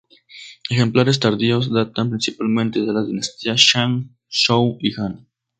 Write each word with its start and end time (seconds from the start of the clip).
Ejemplares 0.71 1.19
tardíos 1.19 1.71
datan 1.71 2.09
principalmente 2.09 2.79
de 2.81 2.91
las 2.91 3.05
dinastías 3.05 3.57
Shang, 3.61 4.09
Zhou 4.31 4.79
y 4.79 4.99
Han. 4.99 5.27